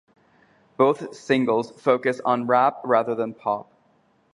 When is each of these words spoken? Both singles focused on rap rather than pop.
Both 0.77 1.13
singles 1.15 1.69
focused 1.79 2.21
on 2.25 2.47
rap 2.47 2.81
rather 2.83 3.13
than 3.13 3.35
pop. 3.35 3.71